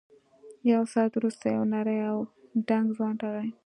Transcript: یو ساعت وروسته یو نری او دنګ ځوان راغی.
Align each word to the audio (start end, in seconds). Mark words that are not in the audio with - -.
یو 0.71 0.81
ساعت 0.93 1.11
وروسته 1.15 1.45
یو 1.55 1.63
نری 1.73 1.97
او 2.09 2.17
دنګ 2.69 2.85
ځوان 2.95 3.15
راغی. 3.23 3.49